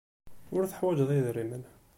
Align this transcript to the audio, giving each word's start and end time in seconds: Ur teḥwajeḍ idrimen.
Ur 0.55 0.63
teḥwajeḍ 0.65 1.09
idrimen. 1.17 1.63